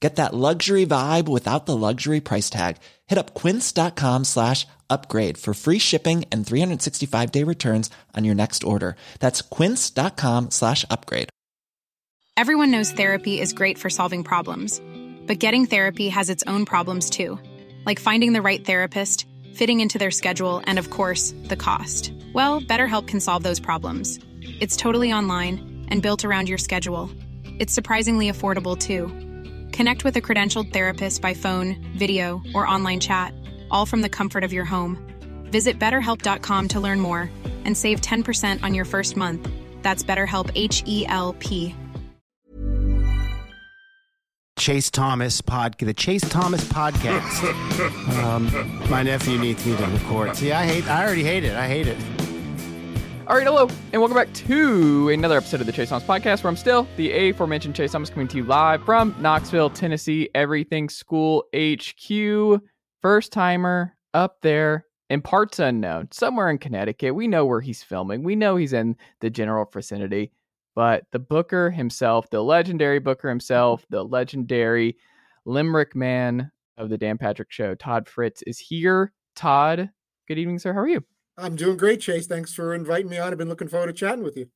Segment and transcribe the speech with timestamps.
[0.00, 2.76] Get that luxury vibe without the luxury price tag.
[3.06, 8.62] Hit up quince.com slash upgrade for free shipping and 365 day returns on your next
[8.62, 8.96] order.
[9.20, 11.28] That's quince.com slash upgrade.
[12.36, 14.82] Everyone knows therapy is great for solving problems,
[15.26, 17.38] but getting therapy has its own problems too,
[17.86, 22.12] like finding the right therapist, fitting into their schedule, and of course, the cost.
[22.34, 24.18] Well, BetterHelp can solve those problems.
[24.60, 27.10] It's totally online and built around your schedule.
[27.58, 29.25] It's surprisingly affordable too.
[29.76, 33.34] Connect with a credentialed therapist by phone, video, or online chat,
[33.70, 34.96] all from the comfort of your home.
[35.50, 37.30] Visit betterhelp.com to learn more
[37.66, 39.46] and save 10% on your first month.
[39.82, 41.74] That's BetterHelp H E L P.
[44.58, 47.44] Chase Thomas pod, the Chase Thomas podcast.
[48.24, 50.34] um, my nephew needs me to record.
[50.36, 50.86] See, I hate.
[50.88, 51.54] I already hate it.
[51.54, 51.98] I hate it.
[53.28, 56.48] All right, hello, and welcome back to another episode of the Chase Thomas Podcast, where
[56.48, 61.42] I'm still the aforementioned Chase Thomas coming to you live from Knoxville, Tennessee, Everything School
[61.52, 62.62] HQ.
[63.02, 67.16] First timer up there in parts unknown, somewhere in Connecticut.
[67.16, 68.22] We know where he's filming.
[68.22, 70.30] We know he's in the general vicinity,
[70.76, 74.98] but the Booker himself, the legendary Booker himself, the legendary
[75.44, 79.12] Limerick man of the Dan Patrick Show, Todd Fritz, is here.
[79.34, 79.90] Todd,
[80.28, 80.72] good evening, sir.
[80.72, 81.04] How are you?
[81.38, 82.26] I'm doing great, Chase.
[82.26, 83.32] Thanks for inviting me on.
[83.32, 84.48] I've been looking forward to chatting with you.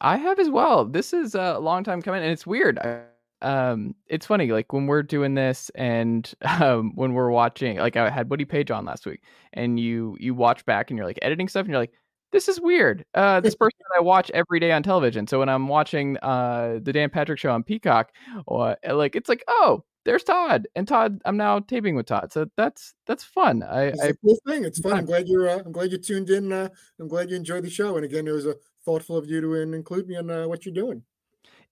[0.00, 0.84] I have as well.
[0.84, 2.78] This is a long time coming, and it's weird.
[2.78, 3.02] I,
[3.42, 8.10] um, it's funny, like when we're doing this, and um, when we're watching, like I
[8.10, 9.22] had Woody Paige on last week,
[9.52, 11.92] and you you watch back, and you're like editing stuff, and you're like,
[12.32, 13.04] this is weird.
[13.14, 15.26] Uh, this person that I watch every day on television.
[15.26, 18.10] So when I'm watching uh the Dan Patrick Show on Peacock,
[18.46, 22.46] or like it's like, oh, there's Todd, and Todd, I'm now taping with Todd, so
[22.56, 23.62] that's that's fun.
[23.62, 24.64] I, It's I a cool thing.
[24.64, 24.94] It's fun.
[24.96, 25.48] I'm glad you're.
[25.48, 26.50] Uh, I'm glad you tuned in.
[26.50, 26.68] Uh,
[26.98, 27.96] I'm glad you enjoyed the show.
[27.96, 28.56] And again, it was a
[28.86, 31.02] thoughtful of you to include me in uh, what you're doing.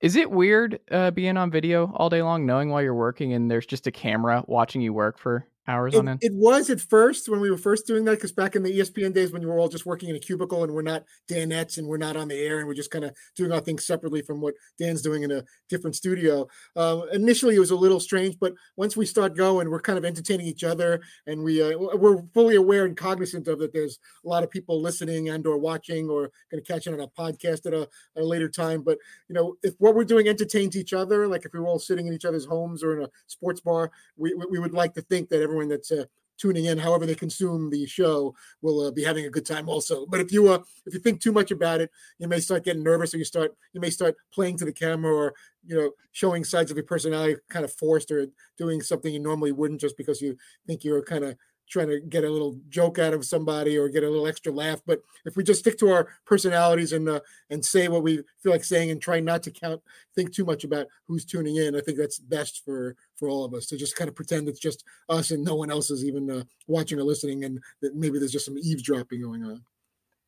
[0.00, 3.50] is it weird uh, being on video all day long, knowing while you're working, and
[3.50, 6.20] there's just a camera watching you work for hours It, on end?
[6.22, 9.14] it was at first when we were first doing that because back in the ESPN
[9.14, 11.86] days when you were all just working in a cubicle and we're not Danettes and
[11.86, 14.40] we're not on the air and we're just kind of doing our things separately from
[14.40, 16.46] what Dan's doing in a different studio.
[16.76, 20.04] Uh, initially, it was a little strange, but once we start going, we're kind of
[20.04, 23.72] entertaining each other and we uh, we're fully aware and cognizant of that.
[23.72, 27.00] There's a lot of people listening and or watching or going to catch it on
[27.00, 28.82] a podcast at a, a later time.
[28.82, 28.98] But
[29.28, 32.06] you know, if what we're doing entertains each other, like if we were all sitting
[32.06, 35.02] in each other's homes or in a sports bar, we we, we would like to
[35.02, 36.04] think that everyone that's uh,
[36.36, 40.06] tuning in, however they consume the show, will uh, be having a good time also.
[40.06, 42.82] But if you uh, if you think too much about it, you may start getting
[42.82, 46.44] nervous, or you start you may start playing to the camera, or you know showing
[46.44, 48.26] sides of your personality kind of forced, or
[48.58, 51.36] doing something you normally wouldn't, just because you think you're kind of
[51.68, 54.80] trying to get a little joke out of somebody or get a little extra laugh.
[54.86, 57.20] But if we just stick to our personalities and uh,
[57.50, 59.80] and say what we feel like saying and try not to count
[60.14, 63.54] think too much about who's tuning in, I think that's best for for all of
[63.54, 66.30] us to just kind of pretend it's just us and no one else is even
[66.30, 69.62] uh, watching or listening, and that maybe there's just some eavesdropping going on.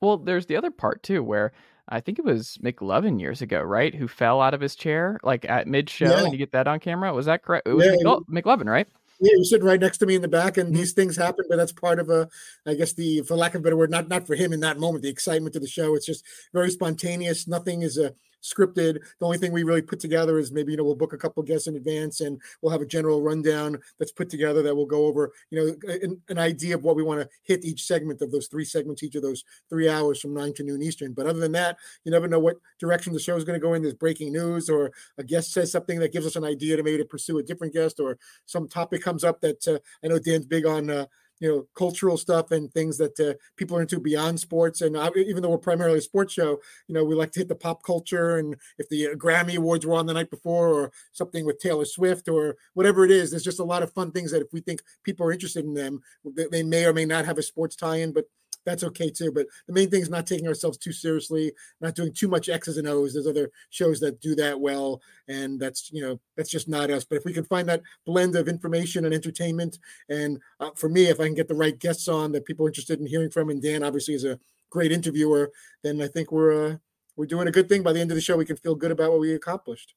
[0.00, 1.52] Well, there's the other part too, where
[1.88, 3.94] I think it was McLovin years ago, right?
[3.94, 6.24] Who fell out of his chair like at mid show, Yeah.
[6.24, 7.12] and you get that on camera.
[7.14, 7.68] Was that correct?
[7.68, 8.88] It was Yeah, McLo- McLovin, right?
[9.18, 11.56] Yeah, you're sitting right next to me in the back, and these things happen, but
[11.56, 12.28] that's part of a,
[12.66, 14.78] I guess the, for lack of a better word, not not for him in that
[14.78, 15.94] moment, the excitement of the show.
[15.94, 17.48] It's just very spontaneous.
[17.48, 18.10] Nothing is uh,
[18.52, 19.00] scripted.
[19.18, 21.42] The only thing we really put together is maybe you know we'll book a couple
[21.42, 25.06] guests in advance, and we'll have a general rundown that's put together that we'll go
[25.06, 28.30] over you know an, an idea of what we want to hit each segment of
[28.30, 31.12] those three segments, each of those three hours from nine to noon Eastern.
[31.12, 33.74] But other than that, you never know what direction the show is going to go
[33.74, 33.82] in.
[33.82, 36.98] There's breaking news, or a guest says something that gives us an idea to maybe
[36.98, 40.46] to pursue a different guest, or some topic comes up that uh, I know Dan's
[40.46, 40.90] big on.
[40.90, 41.06] Uh,
[41.38, 44.80] you know, cultural stuff and things that uh, people are into beyond sports.
[44.80, 47.48] And uh, even though we're primarily a sports show, you know, we like to hit
[47.48, 48.36] the pop culture.
[48.38, 51.84] And if the uh, Grammy Awards were on the night before, or something with Taylor
[51.84, 54.60] Swift, or whatever it is, there's just a lot of fun things that if we
[54.60, 57.76] think people are interested in them, they, they may or may not have a sports
[57.76, 58.12] tie-in.
[58.12, 58.24] But
[58.66, 59.32] that's okay too.
[59.32, 62.76] But the main thing is not taking ourselves too seriously, not doing too much X's
[62.76, 63.14] and O's.
[63.14, 67.04] There's other shows that do that well, and that's you know that's just not us.
[67.04, 69.78] But if we can find that blend of information and entertainment,
[70.10, 72.68] and uh, for me, if I can get the right guests on that people are
[72.68, 75.50] interested in hearing from, and Dan obviously is a great interviewer,
[75.82, 76.76] then I think we're uh,
[77.16, 77.82] we're doing a good thing.
[77.82, 79.94] By the end of the show, we can feel good about what we accomplished.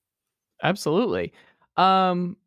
[0.64, 1.34] Absolutely.
[1.76, 2.38] Um,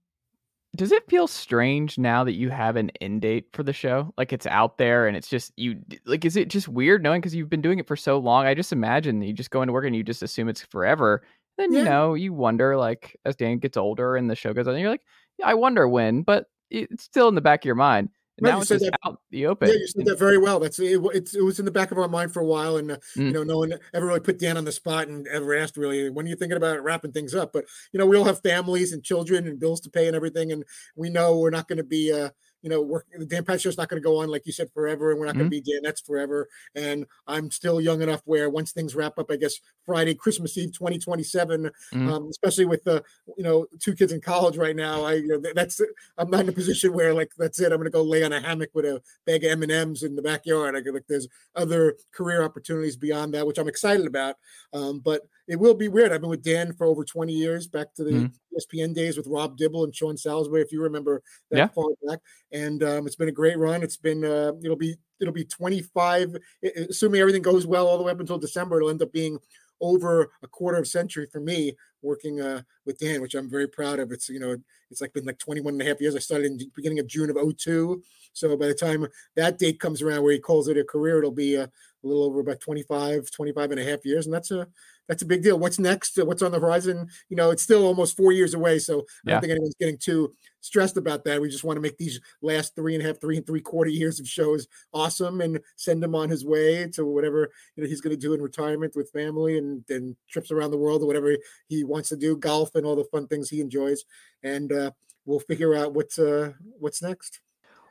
[0.75, 4.13] does it feel strange now that you have an end date for the show?
[4.17, 7.35] Like it's out there and it's just you like is it just weird knowing because
[7.35, 8.47] you've been doing it for so long?
[8.47, 11.23] I just imagine you just go into work and you just assume it's forever.
[11.59, 11.79] Then Yeah.
[11.81, 14.89] you know, you wonder like as Dan gets older and the show goes on, you're
[14.91, 15.05] like,
[15.39, 18.09] yeah, I wonder when, but it's still in the back of your mind.
[18.43, 19.69] Right, now you it's that- out the open.
[19.69, 20.59] Yeah, you said that very well.
[20.61, 22.91] That's it, it's, it was in the back of our mind for a while, and
[22.93, 23.33] uh, you Mm.
[23.33, 26.27] know, no one ever really put Dan on the spot and ever asked really when
[26.27, 27.53] are you thinking about wrapping things up.
[27.53, 30.53] But you know, we all have families and children and bills to pay and everything,
[30.53, 30.65] and
[30.97, 32.13] we know we're not going to be.
[32.13, 32.31] Uh,
[32.63, 34.71] you know, work, the Dan Pat show's not going to go on like you said
[34.73, 36.49] forever, and we're not going to be Danettes forever.
[36.75, 40.73] And I'm still young enough where once things wrap up, I guess Friday, Christmas Eve,
[40.73, 42.09] 2027, Mhm.
[42.09, 43.03] um, especially with the
[43.37, 45.81] you know two kids in college right now, I you know, that's
[46.19, 47.73] I'm not in a position where like that's it.
[47.73, 50.03] I'm going to go lay on a hammock with a bag of M and M's
[50.03, 50.77] in the backyard.
[50.77, 54.37] I go like there's other career opportunities beyond that, which I'm excited about.
[54.73, 56.13] Um, but it will be weird.
[56.13, 58.33] I've been with Dan for over 20 years, back to the Mhm.
[58.55, 61.67] ESPN days with Rob Dibble and Sean Salisbury, if you remember that Yeah.
[61.69, 62.21] far back.
[62.53, 63.83] And um, it's been a great run.
[63.83, 66.35] It's been uh, it'll be it'll be 25,
[66.65, 68.77] i- i- assuming everything goes well all the way up until December.
[68.77, 69.39] It'll end up being
[69.81, 73.67] over a quarter of a century for me working uh, with Dan, which I'm very
[73.69, 74.13] proud of.
[74.13, 74.57] It's you know
[74.91, 76.15] it's like been like 21 and a half years.
[76.15, 78.03] I started in the beginning of June of 02.
[78.33, 79.07] So by the time
[79.37, 82.25] that date comes around where he calls it a career, it'll be uh, a little
[82.25, 84.27] over about 25, 25 and a half years.
[84.27, 84.67] And that's a
[85.09, 85.59] that's a big deal.
[85.59, 86.17] What's next?
[86.23, 87.09] What's on the horizon?
[87.29, 88.79] You know, it's still almost four years away.
[88.79, 89.33] So I Yeah.
[89.33, 91.41] don't think anyone's getting too stressed about that.
[91.41, 93.91] We just want to make these last three and a half, three and three quarter
[93.91, 98.01] years of shows awesome and send him on his way to whatever you know he's
[98.01, 101.37] going to do in retirement with family and and trips around the world or whatever
[101.69, 104.05] he wants to do, golf and all the fun things he enjoys.
[104.43, 104.93] And uh,
[105.25, 107.41] we'll figure out what's uh what's next.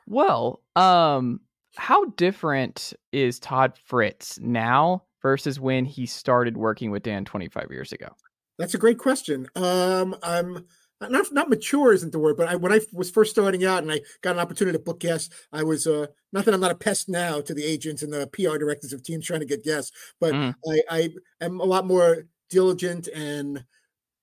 [0.06, 1.40] Well, um,
[1.76, 7.92] how different is Todd Fritz now versus when he started working with Dan 25 years
[7.92, 8.08] ago?
[8.58, 9.48] That's a great question.
[9.56, 10.66] Um, I'm
[11.00, 13.90] not not mature isn't the word, but I, when I was first starting out and
[13.90, 16.76] I got an opportunity to book guests, I was uh, not that I'm not a
[16.76, 19.90] pest now to the agents and the PR directors of teams trying to get guests,
[20.20, 20.54] but Mm.
[20.68, 21.10] I, I
[21.40, 23.64] am a lot more diligent and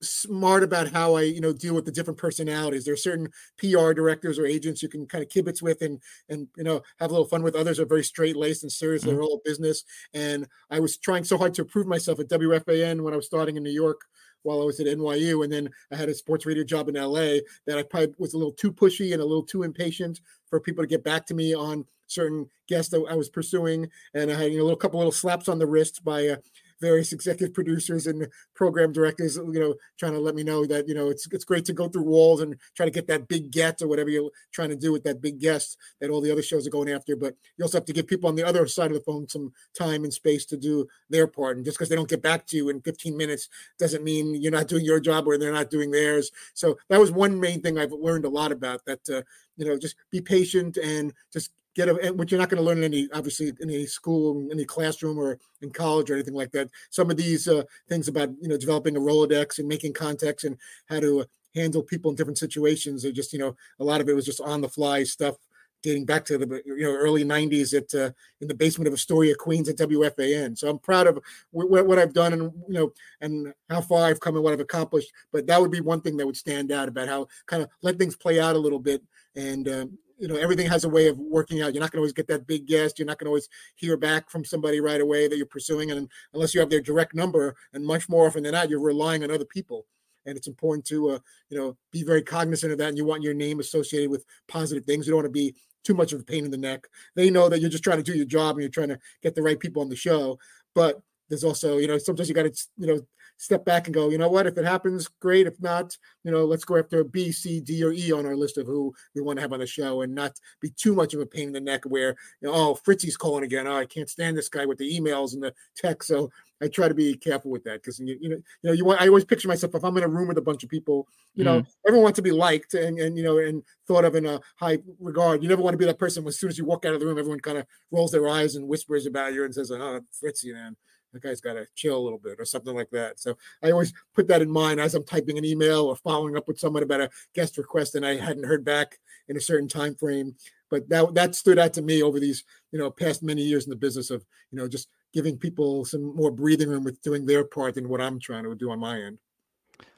[0.02, 2.86] smart about how I, you know, deal with the different personalities.
[2.86, 6.48] There are certain PR directors or agents you can kind of kibitz with and and
[6.58, 7.56] you know have a little fun with.
[7.56, 9.04] Others are very straight laced and serious.
[9.04, 9.84] They're all business.
[10.14, 13.58] And I was trying so hard to prove myself at WFAN when I was starting
[13.58, 14.02] in New York
[14.44, 17.40] while I was at NYU, and then I had a sports radio job in LA
[17.68, 20.84] that I probably was a little too pushy and a little too impatient for people
[20.84, 24.52] to get back to me on certain guests that I was pursuing, and I had
[24.52, 26.36] you know, a little couple little slaps on the wrist by uh,
[26.82, 30.94] various executive producers and program directors, you know, trying to let me know that you
[30.94, 33.82] know it's it's great to go through walls and try to get that big get
[33.82, 36.66] or whatever you're trying to do with that big guest that all the other shows
[36.66, 37.16] are going after.
[37.16, 39.54] But you also have to give people on the other side of the phone some
[39.78, 41.58] time and space to do their part.
[41.58, 44.52] And just because they don't get back to you in 15 minutes doesn't mean you're
[44.52, 46.32] not doing your job or they're not doing theirs.
[46.54, 49.00] So that was one main thing I've learned a lot about that.
[49.10, 49.22] Uh,
[49.58, 52.68] you know, just be patient and just get a, and what you're not going to
[52.68, 56.70] learn in any, obviously, any school, any classroom, or in college or anything like that.
[56.90, 60.58] Some of these uh, things about you know developing a Rolodex and making contacts and
[60.88, 61.26] how to uh,
[61.56, 64.42] handle people in different situations are just you know a lot of it was just
[64.42, 65.36] on the fly stuff
[65.82, 68.12] dating back to the you know early 90s at uh,
[68.42, 70.58] in the basement of Astoria Queens at WFAN.
[70.58, 71.20] So I'm proud of
[71.52, 74.60] wh- what I've done and you know and how far I've come and what I've
[74.60, 75.12] accomplished.
[75.32, 77.98] But that would be one thing that would stand out about how kind of let
[77.98, 79.02] things play out a little bit
[79.36, 79.68] and.
[79.70, 81.74] Um, you know everything has a way of working out.
[81.74, 83.00] You're not going to always get that big guest.
[83.00, 86.10] You're not going to always hear back from somebody right away that you're pursuing, and
[86.34, 89.32] unless you have their direct number, and much more often than not, you're relying on
[89.32, 89.86] other people.
[90.26, 92.90] And it's important to uh, you know be very cognizant of that.
[92.90, 95.08] And you want your name associated with positive things.
[95.08, 96.86] You don't want to be too much of a pain in the neck.
[97.16, 99.34] They know that you're just trying to do your job and you're trying to get
[99.34, 100.38] the right people on the show.
[100.76, 103.02] But there's also you know sometimes you got to you know
[103.40, 105.48] step back and go, you know what, if it happens, great.
[105.48, 108.58] If not, you know, let's go after B, C, D, or E on our list
[108.58, 111.22] of who we want to have on the show and not be too much of
[111.22, 113.66] a pain in the neck where, you know, oh, Fritzy's calling again.
[113.66, 116.10] Oh, I can't stand this guy with the emails and the text.
[116.10, 116.30] So
[116.62, 119.02] I try to be careful with that because you, you know, you know, you want
[119.02, 121.44] I always picture myself if I'm in a room with a bunch of people, you
[121.44, 121.68] know, mm.
[121.88, 124.80] everyone wants to be liked and, and you know, and thought of in a high
[125.00, 125.42] regard.
[125.42, 127.06] You never want to be that person as soon as you walk out of the
[127.06, 130.54] room, everyone kind of rolls their eyes and whispers about you and says, Oh, Fritzy,
[130.54, 130.76] man
[131.14, 133.20] that guy's got to chill a little bit or something like that.
[133.20, 136.48] So I always put that in mind as I'm typing an email or following up
[136.48, 139.96] with someone about a guest request and I hadn't heard back in a certain time
[139.96, 140.36] frame.
[140.70, 143.72] But that that stood out to me over these you know past many years in
[143.72, 147.44] the business of you know just giving people some more breathing room with doing their
[147.44, 149.18] part than what I'm trying to do on my end.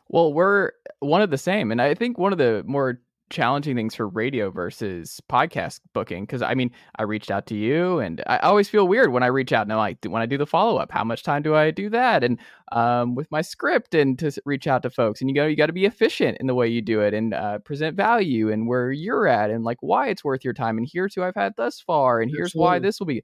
[0.09, 1.71] Well, we're one of the same.
[1.71, 2.99] And I think one of the more
[3.31, 7.99] challenging things for radio versus podcast booking because I mean I reached out to you
[7.99, 10.37] and I always feel weird when I reach out and I'm like when I do
[10.37, 12.37] the follow up how much time do I do that and
[12.73, 15.67] um, with my script and to reach out to folks and you go you got
[15.67, 18.91] to be efficient in the way you do it and uh, present value and where
[18.91, 21.79] you're at and like why it's worth your time and here's who I've had thus
[21.79, 22.65] far and here's Absolutely.
[22.65, 23.23] why this will be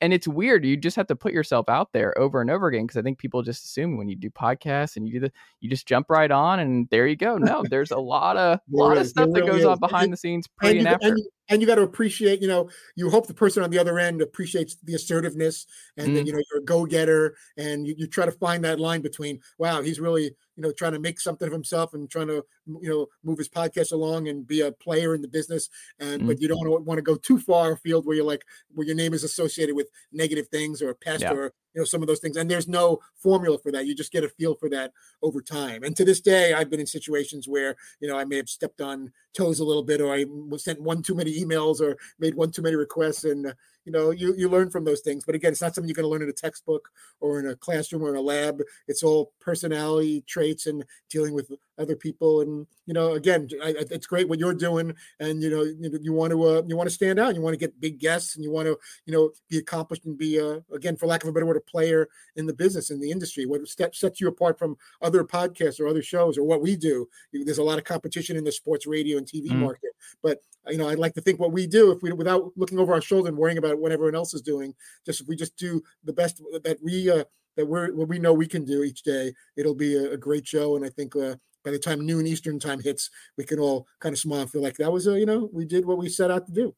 [0.00, 0.64] and it's weird.
[0.64, 3.18] You just have to put yourself out there over and over again because I think
[3.18, 6.30] people just assume when you do podcasts and you do the, you just jump right
[6.30, 7.36] on and there you go.
[7.38, 10.70] No, there's a lot of lot of stuff that goes on behind the scenes pre
[10.70, 11.08] and, and after.
[11.08, 13.98] And, and you got to appreciate, you know, you hope the person on the other
[13.98, 16.14] end appreciates the assertiveness and mm.
[16.14, 19.00] then, you know, you're a go getter and you, you try to find that line
[19.00, 22.44] between, wow, he's really, you know, trying to make something of himself and trying to,
[22.66, 25.70] you know, move his podcast along and be a player in the business.
[26.00, 26.26] And, mm.
[26.26, 29.14] but you don't want to go too far afield where you're like, where your name
[29.14, 31.32] is associated with negative things or a pest yeah.
[31.32, 32.36] or, you know, some of those things.
[32.36, 33.86] And there's no formula for that.
[33.86, 34.92] You just get a feel for that
[35.22, 35.84] over time.
[35.84, 38.80] And to this day, I've been in situations where, you know, I may have stepped
[38.80, 40.24] on toes a little bit or I
[40.56, 43.54] sent one too many emails or made one too many requests and
[43.88, 46.04] you know you you learn from those things but again it's not something you're going
[46.04, 46.90] to learn in a textbook
[47.20, 48.60] or in a classroom or in a lab.
[48.86, 54.06] It's all personality traits and dealing with other people and you know again I, it's
[54.06, 56.94] great what you're doing and you know you, you want to uh, you want to
[56.94, 58.76] stand out you want to get big guests and you want to
[59.06, 61.60] you know be accomplished and be uh, again for lack of a better word a
[61.60, 63.46] player in the business in the industry.
[63.46, 67.08] What step sets you apart from other podcasts or other shows or what we do.
[67.32, 69.60] There's a lot of competition in the sports radio and tv mm.
[69.60, 69.92] market
[70.22, 72.92] but you know, I'd like to think what we do, if we without looking over
[72.92, 75.82] our shoulder and worrying about what everyone else is doing, just if we just do
[76.04, 77.24] the best that we uh,
[77.56, 80.46] that we're what we know we can do each day, it'll be a, a great
[80.46, 80.76] show.
[80.76, 84.12] And I think uh, by the time noon Eastern time hits, we can all kind
[84.12, 86.30] of smile and feel like that was a you know we did what we set
[86.30, 86.74] out to do.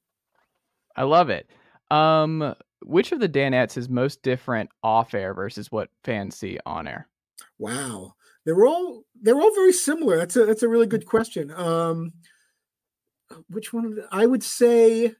[0.97, 1.49] I love it.
[1.90, 6.88] Um, which of the Danettes is most different off air versus what fans see on
[6.88, 7.09] air?
[7.59, 10.16] Wow, they're all they're all very similar.
[10.16, 11.50] That's a that's a really good question.
[11.50, 12.12] Um,
[13.49, 14.03] which one?
[14.11, 15.15] I would say,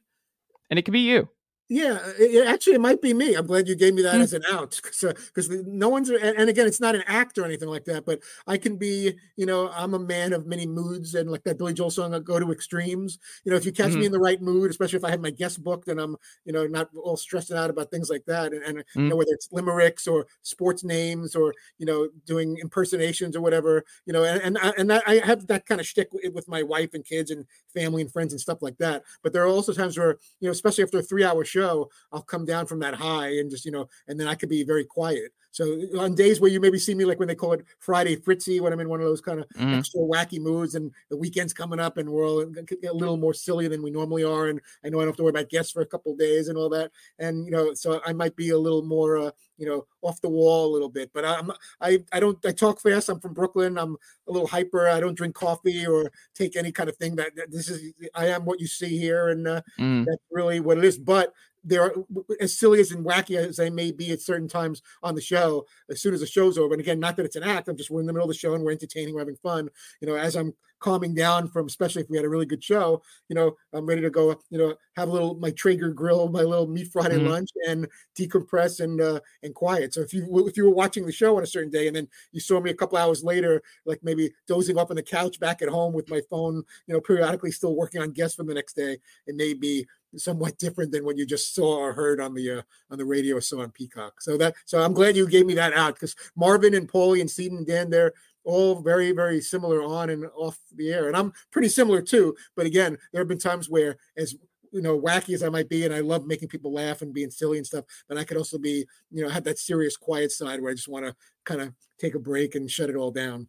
[0.69, 1.29] and it could be you.
[1.73, 3.33] Yeah, it, actually, it might be me.
[3.33, 4.23] I'm glad you gave me that mm.
[4.23, 7.45] as an out because uh, no one's and, and, again, it's not an act or
[7.45, 8.05] anything like that.
[8.05, 11.57] But I can be, you know, I'm a man of many moods, and like that
[11.57, 13.19] Billy Joel song, I go to extremes.
[13.45, 13.91] You know, if you catch mm.
[13.91, 14.07] me mm-hmm.
[14.07, 16.67] in the right mood, especially if I have my guest booked and I'm, you know,
[16.67, 18.83] not all stressed out about things like that, and, and mm.
[18.95, 23.85] you know, whether it's limericks or sports names or you know, doing impersonations or whatever,
[24.05, 26.93] you know, and and I, and I have that kind of shtick with my wife
[26.93, 29.03] and kids and family and friends and stuff like that.
[29.23, 31.89] But there are also times where, you know, especially after a three hour show show,
[32.11, 34.63] I'll come down from that high and just, you know, and then I could be
[34.63, 35.31] very quiet.
[35.53, 35.65] So
[35.99, 38.71] on days where you maybe see me like when they call it Friday Fritzy, when
[38.71, 39.77] I'm in one of those kind of mm.
[39.77, 43.67] extra wacky moods and the weekend's coming up and we're all a little more silly
[43.67, 44.47] than we normally are.
[44.47, 46.57] And I know I don't have to worry about guests for a couple days and
[46.57, 46.91] all that.
[47.19, 50.29] And, you know, so I might be a little more, uh, you know, off the
[50.29, 51.51] wall a little bit, but I'm,
[51.81, 53.09] I, I don't, I talk fast.
[53.09, 53.77] I'm from Brooklyn.
[53.77, 54.87] I'm a little hyper.
[54.87, 58.27] I don't drink coffee or take any kind of thing that, that this is, I
[58.27, 59.27] am what you see here.
[59.27, 60.05] And uh, mm.
[60.05, 60.97] that's really what it is.
[60.97, 61.93] But they're
[62.39, 65.65] as silly as and wacky as they may be at certain times on the show.
[65.89, 67.89] As soon as the show's over, and again, not that it's an act, I'm just
[67.89, 69.69] we're in the middle of the show and we're entertaining, we're having fun.
[69.99, 73.01] You know, as I'm calming down from, especially if we had a really good show,
[73.29, 74.39] you know, I'm ready to go.
[74.49, 77.27] You know, have a little my Traeger grill, my little meat Friday mm-hmm.
[77.27, 77.87] lunch, and
[78.17, 79.93] decompress and uh, and quiet.
[79.93, 82.07] So if you if you were watching the show on a certain day and then
[82.31, 85.61] you saw me a couple hours later, like maybe dozing up on the couch back
[85.61, 88.73] at home with my phone, you know, periodically still working on guests for the next
[88.73, 92.51] day, it may be somewhat different than what you just saw or heard on the
[92.51, 94.21] uh, on the radio or saw on Peacock.
[94.21, 97.29] So that so I'm glad you gave me that out because Marvin and Paulie and
[97.29, 98.13] Seton and Dan they're
[98.43, 102.35] all very very similar on and off the air, and I'm pretty similar too.
[102.55, 104.35] But again, there have been times where as
[104.71, 107.31] you know wacky as I might be, and I love making people laugh and being
[107.31, 110.61] silly and stuff, but I could also be you know have that serious quiet side
[110.61, 111.15] where I just want to
[111.45, 113.47] kind of take a break and shut it all down.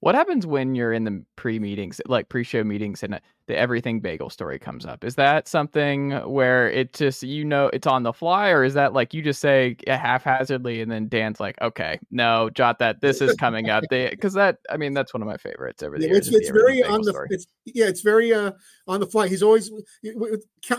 [0.00, 4.00] What happens when you're in the pre meetings, like pre show meetings, and the everything
[4.00, 5.04] bagel story comes up?
[5.04, 8.92] Is that something where it just, you know, it's on the fly, or is that
[8.92, 13.34] like you just say haphazardly and then Dan's like, okay, no, jot that this is
[13.34, 13.84] coming up?
[13.90, 16.28] Because that, I mean, that's one of my favorites over the yeah, years.
[16.28, 18.52] It's, it's very on the, it's, yeah, it's very uh,
[18.86, 19.28] on the fly.
[19.28, 19.70] He's always,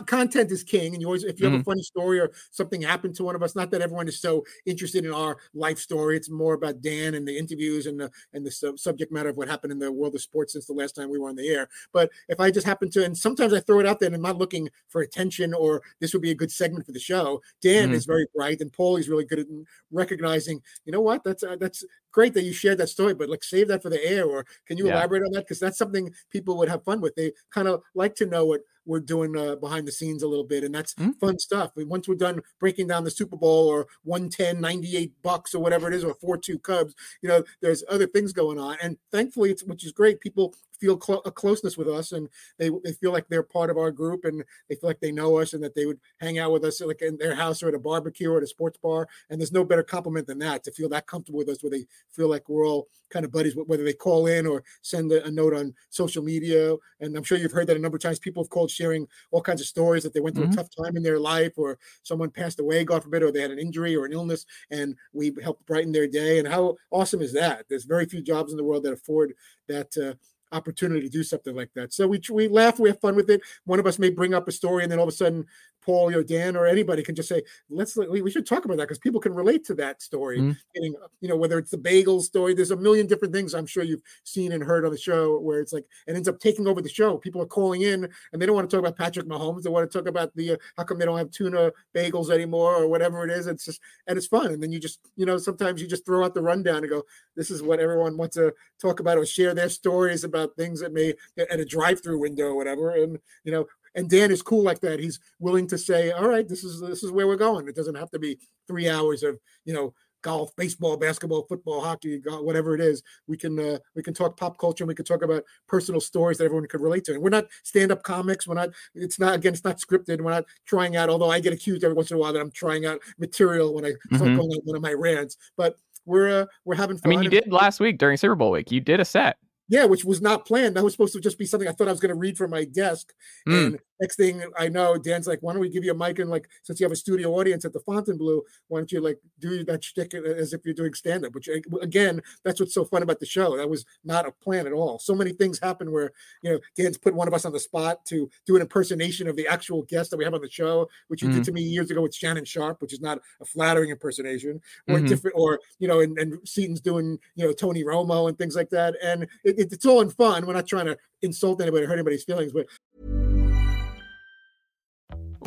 [0.07, 0.93] content is king.
[0.93, 1.61] And you always, if you have mm-hmm.
[1.61, 4.43] a funny story or something happened to one of us, not that everyone is so
[4.65, 8.45] interested in our life story, it's more about Dan and the interviews and the, and
[8.45, 11.09] the subject matter of what happened in the world of sports since the last time
[11.09, 11.67] we were on the air.
[11.93, 14.21] But if I just happen to, and sometimes I throw it out there and I'm
[14.21, 17.41] not looking for attention or this would be a good segment for the show.
[17.61, 17.93] Dan mm-hmm.
[17.93, 19.47] is very bright and Paulie's really good at
[19.91, 21.83] recognizing, you know what, that's uh, that's
[22.15, 24.77] great that you shared that story, but like save that for the air, or can
[24.77, 24.93] you yeah.
[24.93, 25.41] elaborate on that?
[25.41, 27.13] Because that's something people would have fun with.
[27.13, 30.45] They kind of like to know what we're doing uh, behind the scenes a little
[30.45, 31.11] bit, and that's mm-hmm.
[31.11, 31.71] fun stuff.
[31.75, 35.93] Once we're done breaking down the Super Bowl or 110, 98 bucks or whatever it
[35.93, 38.77] is, or 4 2 Cubs, you know, there's other things going on.
[38.81, 40.21] And thankfully, it's which is great.
[40.21, 43.77] People feel cl- a closeness with us and they, they feel like they're part of
[43.77, 46.51] our group and they feel like they know us and that they would hang out
[46.51, 49.07] with us like in their house or at a barbecue or at a sports bar
[49.29, 51.85] and there's no better compliment than that to feel that comfortable with us where they
[52.11, 55.53] feel like we're all kind of buddies whether they call in or send a, note
[55.53, 58.49] on social media and i'm sure you've heard that a number of times people have
[58.49, 60.53] called sharing all kinds of stories that they went through mm-hmm.
[60.53, 63.51] a tough time in their life or someone passed away god forbid or they had
[63.51, 67.33] an injury or an illness and we helped brighten their day and how awesome is
[67.33, 69.33] that there's very few jobs in the world that afford
[69.67, 70.13] that uh,
[70.51, 71.93] opportunity to do something like that.
[71.93, 73.41] So we we laugh, we have fun with it.
[73.65, 75.45] One of us may bring up a story, and then all of a sudden
[75.85, 78.97] Paul or Dan or anybody can just say, let's we should talk about that because
[78.97, 80.39] people can relate to that story.
[80.39, 80.51] Mm-hmm.
[80.73, 83.83] Getting, you know, whether it's the bagel story, there's a million different things I'm sure
[83.83, 86.81] you've seen and heard on the show where it's like it ends up taking over
[86.81, 87.17] the show.
[87.17, 89.63] People are calling in and they don't want to talk about Patrick Mahomes.
[89.63, 92.75] They want to talk about the uh, how come they don't have tuna bagels anymore
[92.75, 93.47] or whatever it is.
[93.47, 94.47] It's just and it's fun.
[94.47, 97.03] And then you just, you know, sometimes you just throw out the rundown and go,
[97.35, 100.93] this is what everyone wants to talk about or share their stories about things that
[100.93, 102.91] may at a drive-through window or whatever.
[102.91, 104.99] And you know, and Dan is cool like that.
[104.99, 107.95] He's willing to say, "All right, this is this is where we're going." It doesn't
[107.95, 108.37] have to be
[108.67, 109.93] three hours of you know
[110.25, 113.03] golf, baseball, basketball, football, hockey, whatever it is.
[113.27, 116.39] We can uh, we can talk pop culture and we can talk about personal stories
[116.39, 117.13] that everyone could relate to.
[117.13, 118.47] And we're not stand up comics.
[118.47, 118.69] We're not.
[118.95, 119.53] It's not again.
[119.53, 120.19] It's not scripted.
[120.21, 121.09] We're not trying out.
[121.09, 123.85] Although I get accused every once in a while that I'm trying out material when
[123.85, 124.37] I start mm-hmm.
[124.37, 125.77] going on one of my rants, but.
[126.07, 127.11] We're uh, we're having fun.
[127.11, 128.69] I mean, you did last week during Super Bowl week.
[128.69, 129.37] You did a set.
[129.67, 130.75] Yeah, which was not planned.
[130.75, 132.51] That was supposed to just be something I thought I was going to read from
[132.51, 133.13] my desk.
[133.47, 133.65] Mm.
[133.65, 136.29] And next thing I know, Dan's like, "Why don't we give you a mic and
[136.29, 139.63] like, since you have a studio audience at the Fontainebleau, why don't you like do
[139.63, 141.49] that shtick as if you're doing stand up?" Which
[141.81, 143.57] again, that's what's so fun about the show.
[143.57, 144.99] That was not a plan at all.
[144.99, 146.11] So many things happen where
[146.43, 149.35] you know Dan's put one of us on the spot to do an impersonation of
[149.35, 151.35] the actual guest that we have on the show, which you mm.
[151.35, 154.97] did to me years ago with Shannon Sharpe, which is not a flattering impersonation, or
[154.97, 155.07] mm-hmm.
[155.07, 158.69] different, or you know, and, and Seton's doing you know Tony Romo and things like
[158.69, 160.45] that, and it it, it's all in fun.
[160.45, 162.67] We're not trying to insult anybody or hurt anybody's feelings, but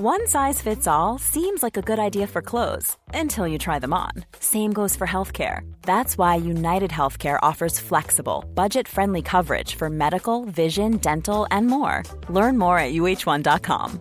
[0.00, 3.92] one size fits all seems like a good idea for clothes until you try them
[3.92, 4.12] on.
[4.38, 5.68] Same goes for healthcare.
[5.82, 12.04] That's why United Healthcare offers flexible, budget-friendly coverage for medical, vision, dental, and more.
[12.28, 14.00] Learn more at uh1.com.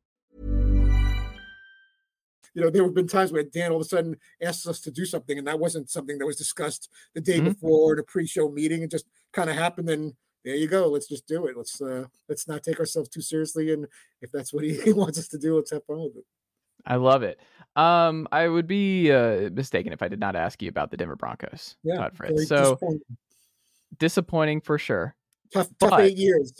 [2.53, 4.91] You know, there have been times where Dan all of a sudden asks us to
[4.91, 7.49] do something and that wasn't something that was discussed the day mm-hmm.
[7.49, 10.87] before in a pre-show meeting and just kind of happened and there you go.
[10.87, 11.55] Let's just do it.
[11.55, 13.73] Let's uh let's not take ourselves too seriously.
[13.73, 13.87] And
[14.21, 16.25] if that's what he, he wants us to do, let's have fun with it.
[16.85, 17.39] I love it.
[17.75, 21.15] Um, I would be uh, mistaken if I did not ask you about the Denver
[21.15, 21.75] Broncos.
[21.83, 22.47] Yeah, Todd Fritz.
[22.47, 23.01] So disappointing.
[23.99, 24.61] disappointing.
[24.61, 25.15] for sure.
[25.53, 26.53] Tough, tough but, eight years.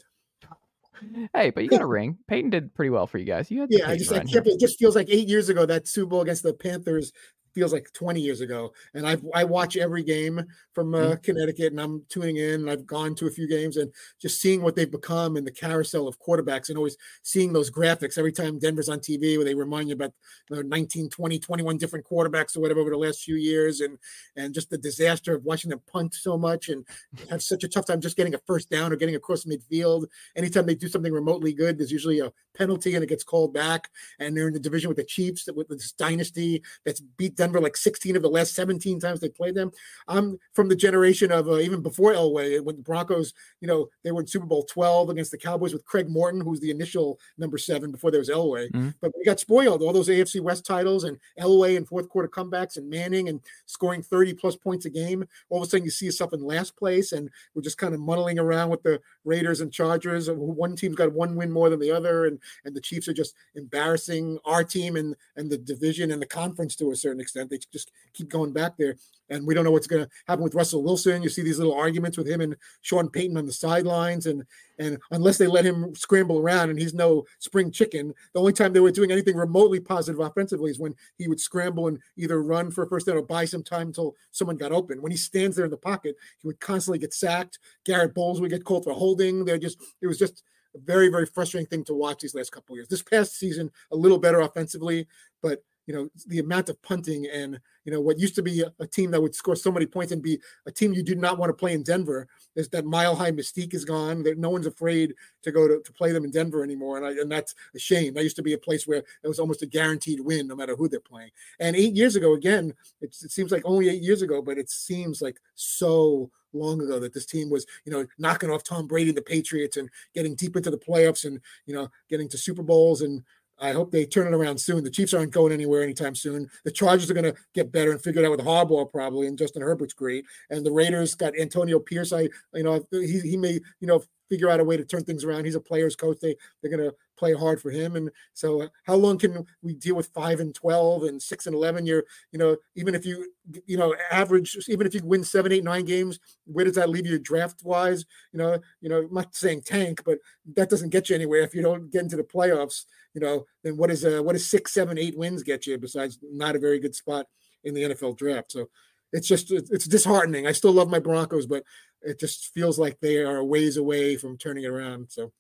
[1.34, 2.18] Hey, but you got a ring.
[2.28, 3.50] Peyton did pretty well for you guys.
[3.50, 3.90] You had yeah.
[3.90, 6.44] I just I kept, it just feels like eight years ago that Super Bowl against
[6.44, 7.12] the Panthers
[7.54, 8.74] feels like 20 years ago.
[8.94, 11.22] And I I watch every game from uh, mm-hmm.
[11.22, 12.62] Connecticut, and I'm tuning in.
[12.62, 15.52] And I've gone to a few games, and just seeing what they've become in the
[15.52, 19.56] carousel of quarterbacks, and always seeing those graphics every time Denver's on TV, where they
[19.56, 20.14] remind you about
[20.50, 23.98] you know, 19, 20, 21 different quarterbacks or whatever over the last few years, and
[24.36, 26.86] and just the disaster of watching them punt so much and
[27.30, 30.06] have such a tough time just getting a first down or getting across midfield.
[30.36, 33.90] Anytime they do something remotely good, there's usually a penalty and it gets called back.
[34.20, 37.76] And they're in the division with the Chiefs, with this dynasty that's beat Denver like
[37.76, 39.72] 16 of the last 17 times they played them.
[40.08, 44.12] I'm from the generation of uh, even before Elway, when the Broncos, you know, they
[44.12, 47.58] were in Super Bowl 12 against the Cowboys with Craig Morton, who's the initial number
[47.58, 48.70] seven before there was Elway.
[48.70, 48.90] Mm-hmm.
[49.02, 52.78] But we got spoiled all those AFC West titles and Elway and fourth quarter comebacks
[52.78, 55.28] and Manning and scoring 30 plus points a game.
[55.50, 58.00] All of a sudden, you see yourself in last place, and we're just kind of
[58.02, 60.30] muddling around with the Raiders and Chargers.
[60.30, 63.14] Uh, one team's got one win more than the other, and and the Chiefs are
[63.14, 67.50] just embarrassing our team and and the division and the conference to a certain extent.
[67.50, 68.96] They just keep going back there.
[69.32, 71.24] and we don't know what's going to happen with Russell Wilson.
[71.24, 74.44] You see these little arguments with him and Sean Payton on the sidelines, and
[74.78, 78.74] and unless they let him scramble around, and he's no spring chicken, the only time
[78.74, 82.72] they were doing anything remotely positive offensively is when he would scramble and either run
[82.72, 85.02] for a first down or buy some time until someone got open.
[85.02, 87.60] When he stands there in the pocket, he would constantly get sacked.
[87.86, 89.46] Garett Bolles would get called for holding.
[89.46, 90.44] They're just it was just
[90.76, 92.88] a very very frustrating thing to watch these last couple years.
[92.88, 95.08] This past season, a little better offensively,
[95.42, 98.72] but you know the amount of punting and you know what used to be a,
[98.80, 101.40] a, team that would score so many points and be a team you did not
[101.40, 104.68] want to play in Denver is that mile high mystique is gone that no one's
[104.68, 107.80] afraid to go to, to play them in Denver anymore and I, and that's a
[107.80, 110.56] shame that used to be a place where it was almost a guaranteed win no
[110.56, 114.22] matter who they're playing and eight years ago again it seems like only eight years
[114.22, 118.50] ago but it seems like so long ago that this team was, you know, knocking
[118.50, 122.30] off Tom Brady, the Patriots, and getting deep into the playoffs and, you know, getting
[122.30, 123.24] to Super Bowls and
[123.62, 124.84] I hope they turn it around soon.
[124.84, 126.50] The Chiefs aren't going anywhere anytime soon.
[126.66, 129.38] The Chargers are going to get better and figure it out with Harbaugh probably, and
[129.38, 130.26] Justin Herbert's great.
[130.50, 132.12] And the Raiders got Antonio Pierce.
[132.12, 132.22] I,
[132.54, 135.44] you know, he he may, you know, figure out a way to turn things around.
[135.44, 136.20] He's a player's coach.
[136.22, 137.98] They they're to play hard for him.
[137.98, 141.86] And so, how long can we deal with five and twelve and six and eleven?
[141.86, 143.30] You're, you know, even if you,
[143.66, 147.06] you know, average, even if you win seven, eight, nine games, where does that leave
[147.06, 148.06] you draft wise?
[148.32, 150.20] You know, you know, I'm not saying tank, but
[150.56, 152.86] that doesn't get you anywhere if you don't get into the playoffs.
[153.14, 156.20] You know, then what is uh what is six, seven, eight wins get you besides
[156.24, 157.28] not a very good spot
[157.66, 158.54] in the NFL draft?
[158.54, 158.70] So
[159.12, 160.48] it's just it's disheartening.
[160.48, 161.64] I still love my Broncos, but
[162.02, 165.08] it just feels like they are a ways away from turning it around.
[165.10, 165.32] So,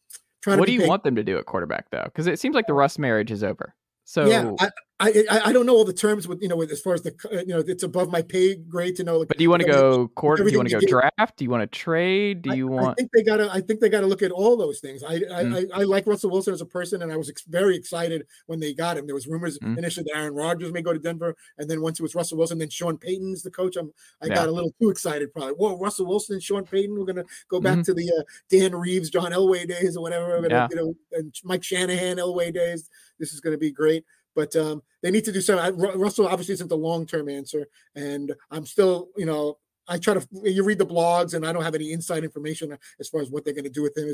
[0.45, 2.03] what do you want them to do at quarterback though?
[2.05, 3.75] Because it seems like the uh, Russ marriage is over.
[4.03, 4.69] So yeah, I,
[5.01, 7.13] I, I don't know all the terms with you know with as far as the
[7.31, 9.17] uh, you know it's above my pay grade to know.
[9.17, 10.37] Like, but do you want to go court?
[10.37, 11.37] Do you want to go draft?
[11.37, 12.43] Do you want to trade?
[12.43, 12.89] Do you I, want?
[12.91, 13.51] I think they gotta.
[13.51, 15.03] I think they gotta look at all those things.
[15.03, 15.71] I mm.
[15.73, 18.59] I, I, like Russell Wilson as a person, and I was ex- very excited when
[18.59, 19.07] they got him.
[19.07, 19.77] There was rumors mm.
[19.77, 22.59] initially that Aaron Rodgers may go to Denver, and then once it was Russell Wilson,
[22.59, 23.77] then Sean Payton's the coach.
[23.77, 24.35] I'm I yeah.
[24.35, 25.33] got a little too excited.
[25.33, 25.53] Probably.
[25.53, 26.97] Whoa, Russell Wilson and Sean Payton.
[26.97, 27.81] We're gonna go back mm-hmm.
[27.83, 30.39] to the uh, Dan Reeves, John Elway days or whatever.
[30.41, 30.67] Gonna, yeah.
[30.69, 32.87] You know, and Mike Shanahan Elway days.
[33.19, 34.05] This is gonna be great.
[34.35, 35.77] But um, they need to do something.
[35.77, 40.25] Russell obviously isn't the long term answer, and I'm still, you know, I try to.
[40.43, 43.43] You read the blogs, and I don't have any inside information as far as what
[43.43, 44.11] they're going to do with him.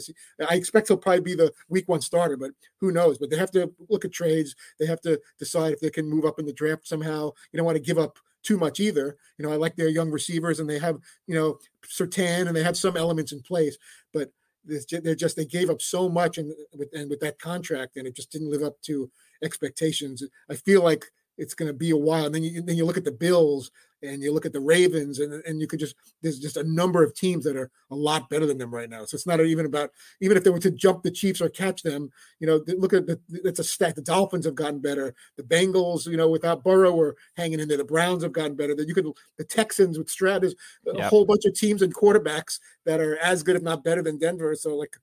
[0.50, 3.18] I expect he'll probably be the week one starter, but who knows?
[3.18, 4.56] But they have to look at trades.
[4.80, 7.32] They have to decide if they can move up in the draft somehow.
[7.52, 9.18] You don't want to give up too much either.
[9.38, 12.64] You know, I like their young receivers, and they have you know Surtain, and they
[12.64, 13.78] have some elements in place,
[14.14, 14.32] but
[14.66, 18.16] they're just they gave up so much and with and with that contract, and it
[18.16, 19.10] just didn't live up to
[19.44, 20.24] expectations.
[20.50, 21.06] I feel like
[21.38, 22.26] it's going to be a while.
[22.26, 23.72] And then you then you look at the Bills
[24.04, 27.04] and you look at the Ravens, and and you could just there's just a number
[27.04, 29.06] of teams that are a lot better than them right now.
[29.06, 31.84] So it's not even about even if they were to jump the Chiefs or catch
[31.84, 32.12] them.
[32.40, 33.96] You know, look at the it's a stat.
[33.96, 35.16] The Dolphins have gotten better.
[35.36, 37.78] The Bengals, you know, without Burrow are hanging in there.
[37.78, 38.76] The Browns have gotten better.
[38.76, 40.54] That you could the Texans with Stroud a
[40.86, 41.10] yep.
[41.10, 44.56] whole bunch of teams and quarterbacks that are as good if not better than Denver.
[44.56, 44.98] So like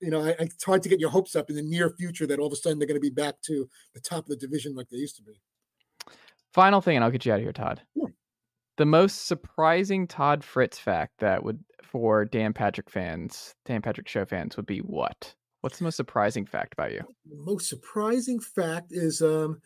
[0.00, 2.38] you know, I, it's hard to get your hopes up in the near future that
[2.38, 4.74] all of a sudden they're going to be back to the top of the division
[4.74, 5.40] like they used to be.
[6.52, 7.80] Final thing, and I'll get you out of here, Todd.
[7.94, 8.06] Yeah.
[8.76, 14.24] The most surprising Todd Fritz fact that would for Dan Patrick fans, Dan Patrick show
[14.24, 15.34] fans, would be what?
[15.60, 17.00] What's the most surprising fact about you?
[17.24, 19.60] The most surprising fact is um,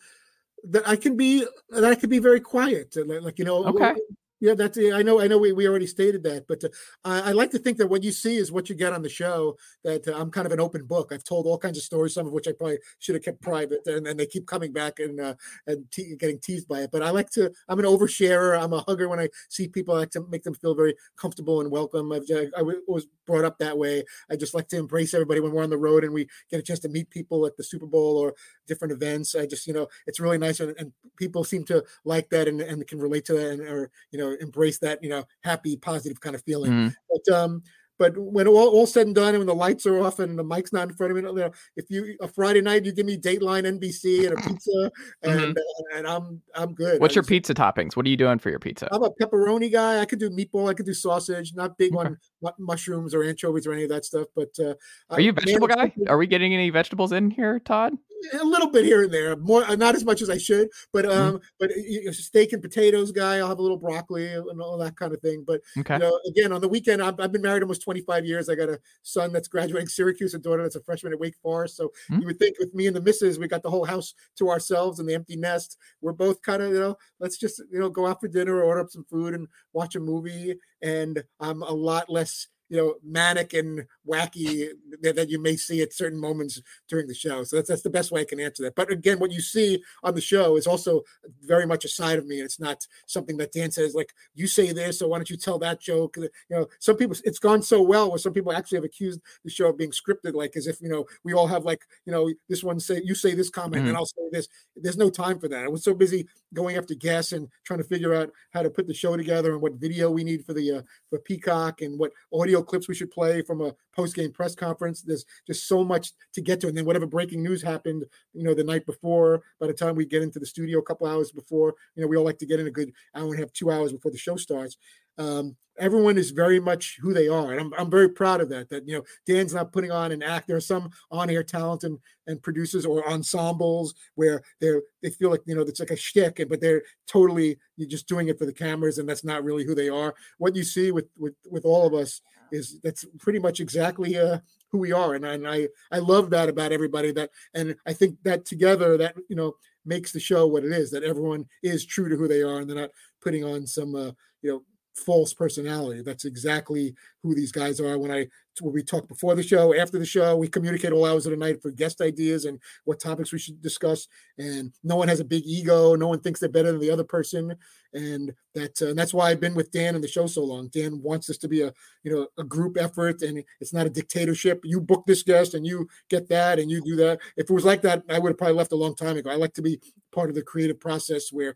[0.64, 2.94] that I can be that I can be very quiet.
[2.96, 3.94] Like, like you know, okay.
[4.40, 5.20] Yeah, that's I know.
[5.20, 5.38] I know.
[5.38, 6.68] We, we already stated that, but uh,
[7.04, 9.08] I, I, like to think that what you see is what you get on the
[9.08, 9.56] show.
[9.82, 11.10] That uh, I'm kind of an open book.
[11.12, 13.80] I've told all kinds of stories, some of which I probably should have kept private,
[13.86, 15.34] and, and they keep coming back and uh,
[15.66, 16.90] and te- getting teased by it.
[16.92, 17.50] But I like to.
[17.68, 18.62] I'm an oversharer.
[18.62, 19.08] I'm a hugger.
[19.08, 22.12] When I see people, I like to make them feel very comfortable and welcome.
[22.12, 22.22] I've,
[22.56, 24.04] I was brought up that way.
[24.30, 26.62] I just like to embrace everybody when we're on the road and we get a
[26.62, 28.34] chance to meet people at the Super Bowl or
[28.68, 29.34] different events.
[29.34, 32.60] I just, you know, it's really nice, and, and people seem to like that and,
[32.60, 36.20] and can relate to that, and or you know embrace that you know happy positive
[36.20, 36.94] kind of feeling mm.
[37.10, 37.62] but um
[37.98, 40.44] but when all, all said and done, and when the lights are off and the
[40.44, 43.06] mic's not in front of me, you know, if you a Friday night, you give
[43.06, 44.90] me Dateline NBC and a pizza,
[45.24, 45.96] and mm-hmm.
[45.96, 47.00] and I'm I'm good.
[47.00, 47.96] What's I your just, pizza toppings?
[47.96, 48.88] What are you doing for your pizza?
[48.92, 50.00] I'm a pepperoni guy.
[50.00, 50.70] I could do meatball.
[50.70, 51.54] I could do sausage.
[51.54, 52.14] Not big okay.
[52.44, 54.28] on mushrooms or anchovies or any of that stuff.
[54.34, 54.74] But uh,
[55.10, 55.92] are you a vegetable guy?
[56.06, 57.94] Are we getting any vegetables in here, Todd?
[58.32, 61.04] A little bit here and there, more uh, not as much as I should, but
[61.04, 61.18] mm-hmm.
[61.18, 61.46] um, mm-hmm.
[61.58, 63.36] but uh, steak and potatoes guy.
[63.36, 65.44] I'll have a little broccoli and all that kind of thing.
[65.46, 65.94] But okay.
[65.94, 68.48] you know, again, on the weekend, I've, I've, been married almost 25 years.
[68.48, 71.76] I got a son that's graduating Syracuse, a daughter that's a freshman at Wake Forest.
[71.76, 72.20] So mm-hmm.
[72.20, 74.98] you would think with me and the missus, we got the whole house to ourselves
[74.98, 75.76] and the empty nest.
[76.00, 78.64] We're both kind of you know, let's just you know go out for dinner, or
[78.64, 80.56] order up some food, and watch a movie.
[80.82, 84.68] And I'm a lot less you know manic and wacky
[85.02, 87.44] that, that, you may see at certain moments during the show.
[87.44, 88.74] So that's that's the best way I can answer that.
[88.74, 91.02] But again, what you see on the show is also
[91.42, 92.36] very much a side of me.
[92.38, 95.36] And it's not something that Dan says like you say this, so why don't you
[95.36, 96.16] tell that joke?
[96.16, 99.50] You know, some people it's gone so well where some people actually have accused the
[99.50, 102.32] show of being scripted, like as if you know we all have like you know
[102.48, 103.88] this one say you say this comment mm-hmm.
[103.88, 104.48] and I'll say this.
[104.76, 105.64] There's no time for that.
[105.64, 108.86] I was so busy going after guests and trying to figure out how to put
[108.86, 112.12] the show together and what video we need for the uh, for Peacock and what
[112.32, 115.02] audio clips we should play from a post game press conference.
[115.02, 118.54] There's just so much to get to, and then whatever breaking news happened, you know,
[118.54, 119.42] the night before.
[119.60, 122.16] By the time we get into the studio, a couple hours before, you know, we
[122.16, 124.18] all like to get in a good hour and a half, two hours before the
[124.18, 124.76] show starts.
[125.18, 127.52] Um, everyone is very much who they are.
[127.52, 130.22] And I'm, I'm very proud of that, that, you know, Dan's not putting on an
[130.22, 130.48] act.
[130.48, 135.30] There are some on air talent and, and producers or ensembles where they're, they feel
[135.30, 138.46] like, you know, it's like a shtick, but they're totally, you're just doing it for
[138.46, 140.14] the cameras and that's not really who they are.
[140.38, 144.38] What you see with, with, with all of us is that's pretty much exactly uh,
[144.70, 145.14] who we are.
[145.14, 149.14] And, and I, I love that about everybody that, and I think that together that,
[149.28, 149.54] you know,
[149.84, 152.68] makes the show what it is, that everyone is true to who they are and
[152.68, 152.90] they're not
[153.22, 154.10] putting on some, uh,
[154.42, 154.62] you know,
[154.98, 156.02] false personality.
[156.02, 157.98] That's exactly who these guys are.
[157.98, 158.28] When I
[158.60, 161.36] when we talk before the show, after the show, we communicate all hours of the
[161.36, 164.08] night for guest ideas and what topics we should discuss.
[164.36, 165.94] And no one has a big ego.
[165.94, 167.54] No one thinks they're better than the other person.
[167.94, 170.68] And that uh, and that's why I've been with Dan in the show so long.
[170.68, 173.90] Dan wants this to be a you know a group effort, and it's not a
[173.90, 174.60] dictatorship.
[174.64, 177.20] You book this guest, and you get that, and you do that.
[177.36, 179.30] If it was like that, I would have probably left a long time ago.
[179.30, 179.80] I like to be
[180.12, 181.54] part of the creative process where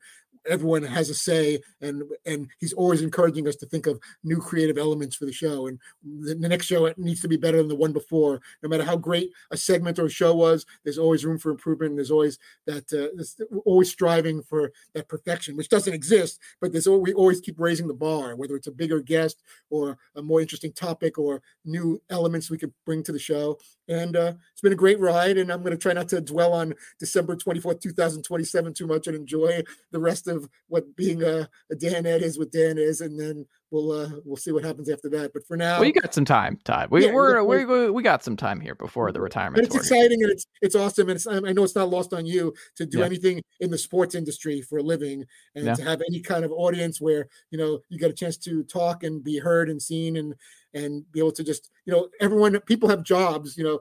[0.49, 4.79] everyone has a say and and he's always encouraging us to think of new creative
[4.79, 7.75] elements for the show and the, the next show needs to be better than the
[7.75, 8.41] one before.
[8.63, 11.97] No matter how great a segment or a show was there's always room for improvement
[11.97, 17.13] there's always that uh, always striving for that perfection which doesn't exist but there's we
[17.13, 21.19] always keep raising the bar whether it's a bigger guest or a more interesting topic
[21.19, 23.59] or new elements we could bring to the show
[23.93, 26.53] and uh, it's been a great ride and i'm going to try not to dwell
[26.53, 31.75] on december 24th 2027 too much and enjoy the rest of what being a, a
[31.75, 35.33] Danette is, what Dan is, and then we'll uh, we'll see what happens after that.
[35.33, 36.59] But for now, we got some time.
[36.65, 36.89] Todd.
[36.91, 39.65] We yeah, we're, we're, we we got some time here before the retirement.
[39.65, 42.55] it's exciting and it's it's awesome, and it's I know it's not lost on you
[42.77, 43.07] to do yeah.
[43.07, 45.25] anything in the sports industry for a living,
[45.55, 45.75] and yeah.
[45.75, 49.03] to have any kind of audience where you know you get a chance to talk
[49.03, 50.35] and be heard and seen and
[50.75, 53.81] and be able to just you know everyone people have jobs you know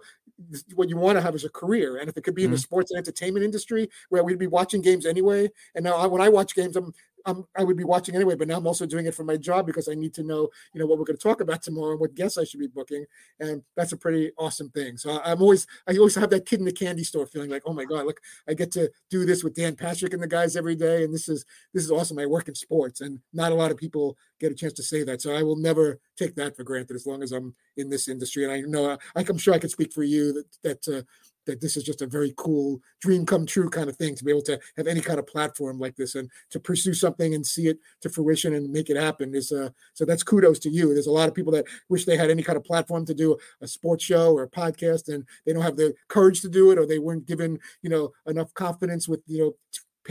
[0.76, 1.98] what you want to have is a career.
[1.98, 2.56] And if it could be in mm-hmm.
[2.56, 5.50] the sports and entertainment industry where we'd be watching games anyway.
[5.76, 6.94] And now I, when I watch games, I'm
[7.26, 9.88] I would be watching anyway, but now I'm also doing it for my job because
[9.88, 12.16] I need to know, you know, what we're going to talk about tomorrow and what
[12.16, 13.06] guests I should be booking,
[13.40, 14.98] and that's a pretty awesome thing.
[14.98, 17.64] So I, am always, I always have that kid in the candy store feeling like,
[17.66, 20.56] oh my god, look, I get to do this with Dan Patrick and the guys
[20.56, 22.20] every day, and this is this is awesome.
[22.20, 25.04] I work in sports, and not a lot of people get a chance to say
[25.04, 28.08] that, so I will never take that for granted as long as I'm in this
[28.08, 28.44] industry.
[28.44, 31.02] And I know, I, I'm sure I could speak for you that that uh,
[31.46, 34.32] that this is just a very cool dream come true kind of thing to be
[34.32, 37.68] able to have any kind of platform like this and to pursue something and see
[37.68, 40.94] it to fruition and make it happen is uh so that's kudos to you.
[40.94, 43.38] There's a lot of people that wish they had any kind of platform to do
[43.62, 46.78] a sports show or a podcast and they don't have the courage to do it
[46.78, 49.56] or they weren't given you know enough confidence with you know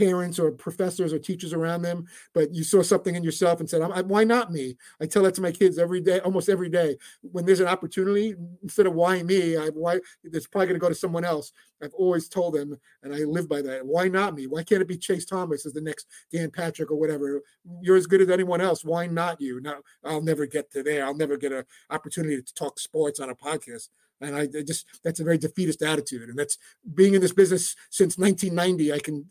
[0.01, 3.81] parents or professors or teachers around them, but you saw something in yourself and said,
[4.07, 6.97] "Why not me?" I tell that to my kids every day, almost every day.
[7.21, 10.89] When there's an opportunity, instead of "Why me?" I why it's probably going to go
[10.89, 11.53] to someone else.
[11.83, 13.85] I've always told them, and I live by that.
[13.85, 14.47] Why not me?
[14.47, 17.41] Why can't it be Chase Thomas as the next Dan Patrick or whatever?
[17.81, 18.83] You're as good as anyone else.
[18.83, 19.61] Why not you?
[19.61, 21.05] Now I'll never get to there.
[21.05, 23.89] I'll never get an opportunity to talk sports on a podcast.
[24.21, 26.29] And I, I just that's a very defeatist attitude.
[26.29, 26.57] And that's
[26.93, 28.93] being in this business since 1990.
[28.93, 29.25] I can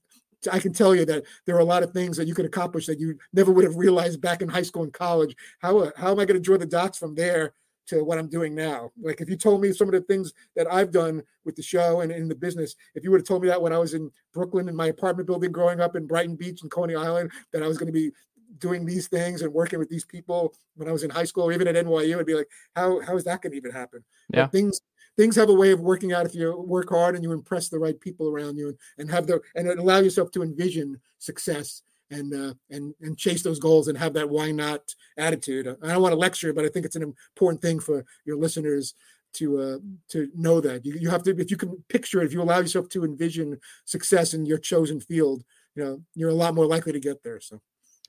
[0.50, 2.86] I can tell you that there are a lot of things that you could accomplish
[2.86, 5.34] that you never would have realized back in high school and college.
[5.60, 7.54] How uh, how am I going to draw the dots from there
[7.88, 8.90] to what I'm doing now?
[9.00, 12.00] Like if you told me some of the things that I've done with the show
[12.00, 14.10] and in the business, if you would have told me that when I was in
[14.32, 17.68] Brooklyn in my apartment building growing up in Brighton Beach and Coney Island, that I
[17.68, 18.12] was going to be
[18.58, 21.52] doing these things and working with these people when I was in high school or
[21.52, 24.04] even at NYU, I'd be like, how how is that going to even happen?
[24.32, 24.44] Yeah.
[24.44, 24.80] But things
[25.16, 27.78] things have a way of working out if you work hard and you impress the
[27.78, 32.34] right people around you and, and have the and allow yourself to envision success and
[32.34, 35.66] uh, and and chase those goals and have that why not attitude.
[35.82, 38.94] I don't want to lecture, but I think it's an important thing for your listeners
[39.34, 42.32] to uh, to know that you, you have to if you can picture it, if
[42.32, 45.44] you allow yourself to envision success in your chosen field,
[45.74, 47.40] you know you're a lot more likely to get there.
[47.40, 47.60] So,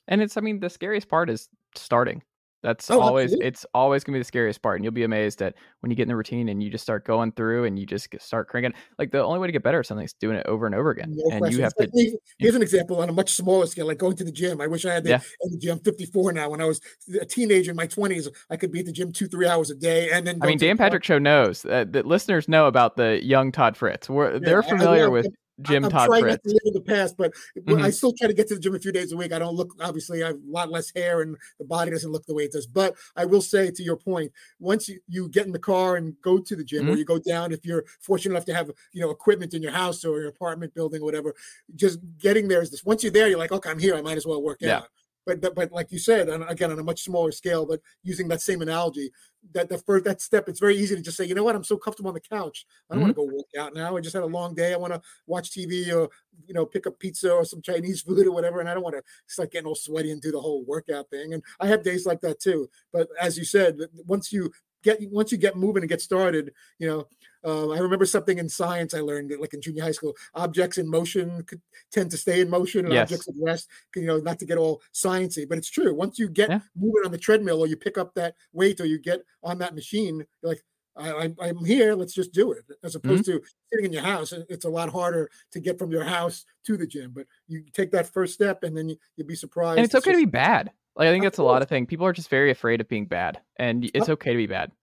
[0.08, 2.24] and it's I mean the scariest part is starting
[2.63, 3.47] That's Oh, always absolutely.
[3.47, 6.04] it's always gonna be the scariest part, and you'll be amazed that when you get
[6.04, 8.74] in the routine and you just start going through and you just get- start cranking.
[9.00, 10.91] Like the only way to get better at something is doing it over and over
[10.91, 11.97] again, No and you have It's to.
[11.97, 14.62] like Here's an example on a much smaller scale, like going to the gym.
[14.62, 15.21] I wish I had the Yeah.
[15.43, 15.69] energy.
[15.69, 16.50] I'm 54 now.
[16.52, 16.80] When I was
[17.19, 19.76] a teenager in my 20s, I could be at the gym two, three hours a
[19.76, 20.38] day, and then.
[20.41, 20.78] I mean, the Dan.
[20.78, 24.08] Patrick Show knows uh, that listeners know about the young Todd Fritz.
[24.10, 25.28] We're, they're I- I familiar with
[25.63, 26.43] Jim I'm Todd trying Fritz.
[26.45, 27.82] not to live in the past, but Mhm.
[27.82, 29.32] I still try to get to the gym a few days a week.
[29.32, 32.26] I don't look obviously I have a lot less hair and the body doesn't look
[32.26, 32.67] the way it does.
[32.67, 36.15] But I will say to your point, once you, you get in the car and
[36.21, 36.97] go to the gym or Mhm.
[36.97, 40.04] you go down, if you're fortunate enough to have you know equipment in your house
[40.06, 41.34] or your apartment building or whatever,
[41.76, 42.84] just getting there is this.
[42.84, 43.95] Once you're there, you're like, okay, I'm here.
[43.95, 44.78] I might as well work Yeah.
[44.80, 44.88] out.
[45.25, 48.41] But, but like you said, and again on a much smaller scale, but using that
[48.41, 49.12] same analogy,
[49.53, 51.63] that the first that step, it's very easy to just say, you know what, I'm
[51.63, 52.65] so comfortable on the couch.
[52.89, 53.31] I don't want to mm-hmm.
[53.31, 53.97] go work out now.
[53.97, 54.73] I just had a long day.
[54.73, 56.10] I want to watch TV or
[56.47, 58.95] you know pick up pizza or some Chinese food or whatever, and I don't want
[58.95, 61.34] to start getting all sweaty and do the whole workout thing.
[61.34, 62.69] And I have days like that too.
[62.93, 64.51] But as you said, once you
[64.84, 67.07] get once you get moving and get started, you know,
[67.43, 70.15] uh, I remember something in science I learned, like in junior high school.
[70.36, 73.04] Objects in motion could tend to stay in motion, and Yes.
[73.04, 75.93] objects at rest, you know, not to get all sciencey, but it's true.
[75.93, 76.60] Once you get Yeah.
[76.75, 79.75] moving on the treadmill, or you pick up that weight, or you get on that
[79.75, 80.63] machine, you're like,
[80.95, 81.95] I, I'm, I'm here.
[81.95, 82.65] Let's just do it.
[82.84, 83.08] As Mm-hmm.
[83.08, 86.04] opposed to sitting in your house, it- it's a lot harder to get from your
[86.04, 87.12] house to the gym.
[87.15, 89.77] But you take that first step, and then you, you'd be surprised.
[89.77, 90.71] and it's okay to just- be bad.
[90.97, 91.88] Like I think that's a lot of things.
[91.88, 94.73] People are just very afraid of being bad, and it's okay to be bad.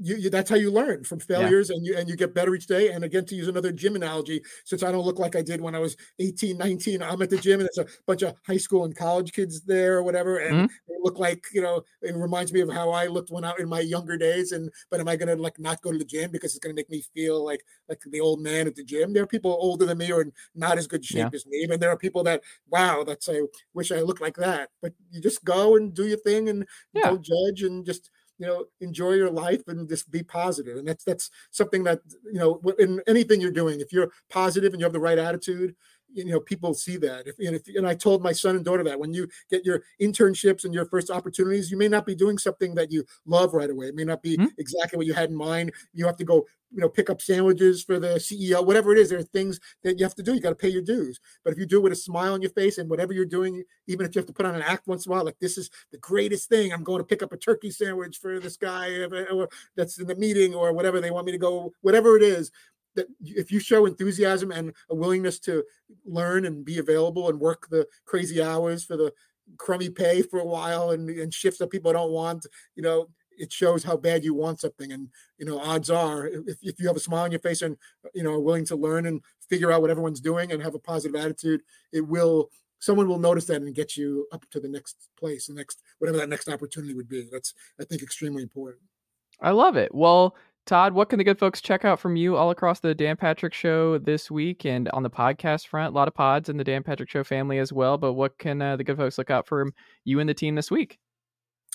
[0.00, 2.66] You, you that's how you learn from failures and you and you get better each
[2.66, 5.60] day and again to use another gym analogy since i don't look like i did
[5.60, 8.56] when i was 18 19 i'm at the gym and there's a bunch of high
[8.56, 10.78] school and college kids there or whatever and Mhm.
[10.86, 13.68] they look like you know it reminds me of how i looked when i in
[13.68, 16.30] my younger days and but am i going to like not go to the gym
[16.30, 19.12] because it's going to make me feel like like the old man at the gym
[19.12, 21.32] there are people older than me or in not as good shape Yeah.
[21.32, 23.40] as me and there are people that wow that's i
[23.74, 27.02] wish i looked like that but you just go and do your thing and Yeah.
[27.02, 30.76] don't judge and just you know enjoy your life and just be positive.
[30.76, 34.80] And that's that's something that you know in anything you're doing if you're positive and
[34.80, 35.74] you have the right attitude
[36.12, 37.26] you know people see that.
[37.26, 39.82] If, and, if, and i told my son and daughter that when you get your
[40.00, 43.70] internships and your first opportunities you may not be doing something that you love right
[43.70, 43.88] away.
[43.88, 44.48] It may not be Mhm.
[44.58, 45.72] exactly what you had in mind.
[45.92, 49.08] You have to go you know pick up sandwiches for the ceo whatever it is.
[49.10, 50.34] There are things that you have to do.
[50.34, 51.18] You got to pay your dues.
[51.44, 53.62] But if you do it with a smile on your face and whatever you're doing
[53.86, 55.56] even if you have to put on an act once in a while like this
[55.58, 56.72] is the greatest thing.
[56.72, 60.06] I'm going to pick up a turkey sandwich for this guy or, or that's in
[60.06, 62.50] the meeting or whatever they want me to go whatever it is
[62.98, 65.64] that if you show enthusiasm and a willingness to
[66.04, 69.12] learn and be available and work the crazy hours for the
[69.56, 73.08] crummy pay for a while and, and shifts that people don't want you know
[73.38, 74.92] it shows how bad you want something.
[74.92, 75.08] And
[75.38, 77.76] you know odds are if, if you have a smile on your face and
[78.14, 80.78] you know are willing to learn and figure out what everyone's doing and have a
[80.78, 85.08] positive attitude it will someone will notice that and get you up to the next
[85.18, 87.28] place the next whatever that next opportunity would be.
[87.30, 88.82] That's i think extremely important.
[89.40, 89.94] I love it.
[89.94, 90.34] Well,
[90.68, 93.54] Todd, what can the good folks check out from you all across the Dan Patrick
[93.54, 95.94] Show this week and on the podcast front?
[95.94, 97.96] A lot of pods in the Dan Patrick Show family as well.
[97.96, 99.72] But what can uh, the good folks look out from
[100.04, 100.98] you and the team this week?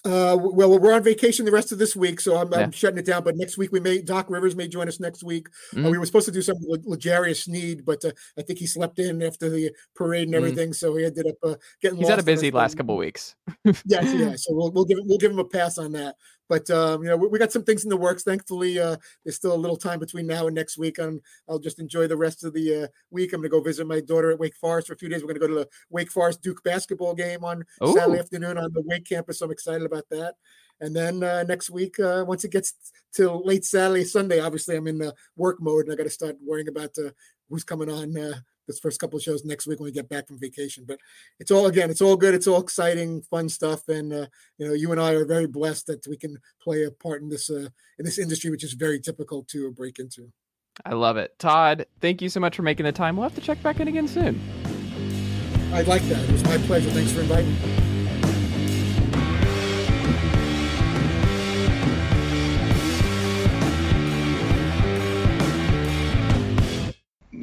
[0.06, 2.60] Uh, well, we're on vacation the rest of this week, so I'm, Yeah.
[2.60, 3.24] I'm shutting it down.
[3.24, 5.48] But next week we may Doc Rivers may join us next week.
[5.74, 5.92] Uh, Mhm.
[5.92, 9.00] we were supposed to do something with L'Jarius Sneed, but uh, I think he slept
[9.00, 10.38] in after the parade and Mm.
[10.38, 11.98] everything, so he ended up uh, getting.
[11.98, 13.34] He's had a busy last couple weeks.
[13.64, 14.36] Yes, yeah.
[14.38, 16.16] So we'll we'll give we'll give him a pass on that.
[16.50, 18.24] But um, you know, we, we got some things in the works.
[18.24, 20.98] Thankfully, uh, there's still a little time between now and next week.
[20.98, 23.34] And I'll just enjoy the rest of the uh, week.
[23.34, 25.22] I'm going to go visit my daughter at Wake Forest for a few days.
[25.22, 28.72] We're going to go to the Wake Forest Duke basketball game on Saturday afternoon on
[28.74, 29.40] the Wake campus.
[29.40, 30.36] So I'm excited about that.
[30.82, 32.74] And then uh, next week, uh, once it gets
[33.14, 36.36] till late Saturday, Sunday, obviously I'm in the work mode and I got to start
[36.46, 37.12] worrying about uh,
[37.50, 38.34] who's coming on uh,
[38.68, 40.86] this first couple of shows next week when we get back from vacation.
[40.88, 41.00] But
[41.40, 42.34] it's all again, it's all good.
[42.34, 43.88] It's all exciting, fun stuff.
[43.88, 46.92] And uh, you know, you and I are very blessed that we can play a
[46.92, 50.32] part in this uh, in this industry, which is very difficult to break into.
[50.86, 51.38] I love it.
[51.38, 53.16] Todd, thank you so much for making the time.
[53.16, 54.42] We'll have to check back in again soon.
[55.72, 56.24] I'd like that.
[56.24, 56.90] It was my pleasure.
[56.92, 57.83] Thanks for inviting me.